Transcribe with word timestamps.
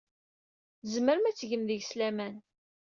Tzemrem 0.81 1.23
ad 1.29 1.35
tgem 1.35 1.63
deg-s 1.65 1.91
laman. 1.99 2.35